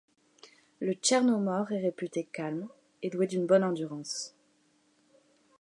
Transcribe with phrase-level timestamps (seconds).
[0.79, 2.67] Le Tchernomor est réputé calme,
[3.03, 4.33] et doué d'une bonne endurance.